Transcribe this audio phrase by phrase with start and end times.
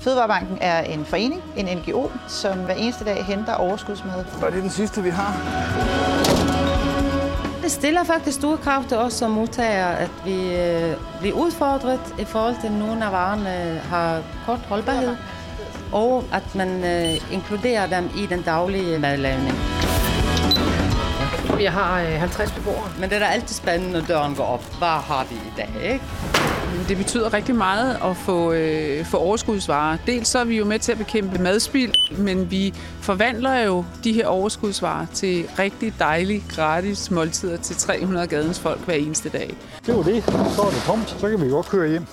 [0.00, 4.24] Fødevarebanken er en forening, en NGO, som hver eneste dag henter overskudsmad.
[4.42, 5.36] Og det er den sidste, vi har.
[7.62, 12.24] Det stiller faktisk store krav til os som modtagere, at vi øh, bliver udfordret i
[12.24, 15.16] forhold til, at nogle af varerne har kort holdbarhed,
[15.92, 19.54] og at man øh, inkluderer dem i den daglige madlavning.
[21.60, 22.90] Jeg har 50 beboere.
[23.00, 24.64] Men det er da altid spændende, når døren går op.
[24.78, 26.04] Hvad har de i dag, ikke?
[26.88, 29.98] Det betyder rigtig meget at få, øh, få overskudsvarer.
[30.06, 34.12] Dels så er vi jo med til at bekæmpe madspild, men vi forvandler jo de
[34.12, 39.56] her overskudsvarer til rigtig dejlige, gratis måltider til 300 gadens folk hver eneste dag.
[39.86, 40.24] Det var det.
[40.24, 41.08] Så er det tomt.
[41.20, 42.06] Så kan vi godt køre hjem.